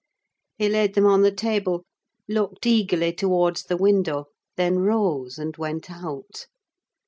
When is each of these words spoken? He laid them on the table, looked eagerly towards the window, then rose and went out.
He 0.57 0.67
laid 0.67 0.95
them 0.95 1.05
on 1.05 1.21
the 1.21 1.31
table, 1.31 1.83
looked 2.27 2.65
eagerly 2.65 3.13
towards 3.13 3.65
the 3.65 3.77
window, 3.77 4.29
then 4.57 4.79
rose 4.79 5.37
and 5.37 5.55
went 5.57 5.91
out. 5.91 6.47